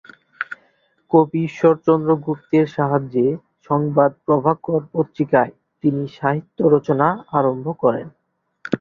[1.11, 3.25] কবি ঈশ্বরচন্দ্র গুপ্তের সাহায্যে
[3.69, 7.07] সংবাদ প্রভাকর পত্রিকায় তিনি সাহিত্য রচনা
[7.37, 8.07] আরম্ভ করেন।